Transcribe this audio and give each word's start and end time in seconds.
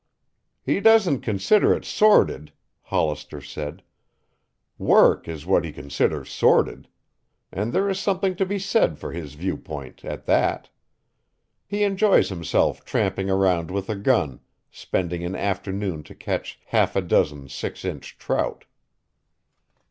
"He 0.63 0.79
doesn't 0.79 1.21
consider 1.21 1.75
it 1.75 1.85
sordid," 1.85 2.51
Hollister 2.81 3.39
said. 3.39 3.83
"Work 4.79 5.27
is 5.27 5.45
what 5.45 5.63
he 5.63 5.71
considers 5.71 6.31
sordid 6.31 6.87
and 7.51 7.71
there 7.71 7.87
is 7.87 7.99
something 7.99 8.35
to 8.37 8.45
be 8.47 8.57
said 8.57 8.97
for 8.97 9.11
his 9.11 9.35
viewpoint, 9.35 10.03
at 10.03 10.25
that. 10.25 10.69
He 11.67 11.83
enjoys 11.83 12.29
himself 12.29 12.83
tramping 12.83 13.29
around 13.29 13.69
with 13.69 13.91
a 13.91 13.95
gun, 13.95 14.39
spending 14.71 15.23
an 15.23 15.35
afternoon 15.35 16.01
to 16.05 16.15
catch 16.15 16.59
half 16.65 16.95
a 16.95 17.01
dozen 17.03 17.47
six 17.47 17.85
inch 17.85 18.17
trout." 18.17 18.65